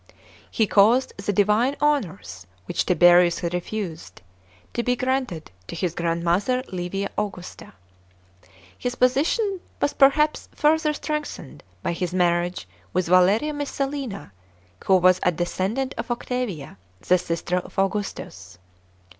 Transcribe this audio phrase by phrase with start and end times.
[0.49, 4.23] He caused the divine honours, which Tiberius had refused,
[4.73, 7.73] to be granted to his grandmother Livia Augusta.•
[8.75, 14.31] His position was perhaps further strengthened by his marriage with Valeria Messalina,
[14.85, 18.57] who was a descendant of Octavia, the sister of Augustus.